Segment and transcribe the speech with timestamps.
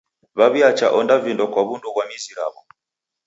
[0.37, 2.61] W'aw'iacha onda vindo kwa w'undu ghwa mizi raw'o.